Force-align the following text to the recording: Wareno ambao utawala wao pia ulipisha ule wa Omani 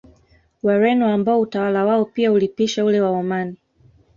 Wareno 0.63 1.09
ambao 1.13 1.41
utawala 1.41 1.85
wao 1.85 2.05
pia 2.05 2.31
ulipisha 2.31 2.85
ule 2.85 3.01
wa 3.01 3.09
Omani 3.09 3.57